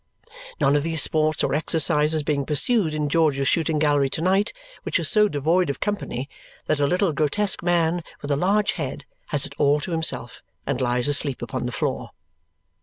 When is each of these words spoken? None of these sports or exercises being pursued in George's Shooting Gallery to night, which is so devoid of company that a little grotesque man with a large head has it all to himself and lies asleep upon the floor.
None 0.59 0.75
of 0.75 0.81
these 0.81 1.03
sports 1.03 1.43
or 1.43 1.53
exercises 1.53 2.23
being 2.23 2.43
pursued 2.43 2.95
in 2.95 3.07
George's 3.07 3.47
Shooting 3.47 3.77
Gallery 3.77 4.09
to 4.09 4.21
night, 4.21 4.51
which 4.81 4.97
is 4.97 5.07
so 5.07 5.27
devoid 5.29 5.69
of 5.69 5.79
company 5.79 6.27
that 6.65 6.79
a 6.79 6.87
little 6.87 7.13
grotesque 7.13 7.61
man 7.61 8.03
with 8.23 8.31
a 8.31 8.35
large 8.35 8.71
head 8.71 9.05
has 9.27 9.45
it 9.45 9.53
all 9.59 9.79
to 9.81 9.91
himself 9.91 10.41
and 10.65 10.81
lies 10.81 11.07
asleep 11.07 11.43
upon 11.43 11.67
the 11.67 11.71
floor. 11.71 12.09